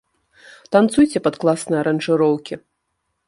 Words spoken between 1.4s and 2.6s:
класныя аранжыроўкі.